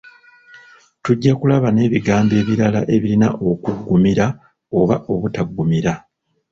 [1.03, 4.25] Tujja kulaba n’ebigambo ebirala ebirina okuggumira
[4.79, 5.93] oba obutaggumira.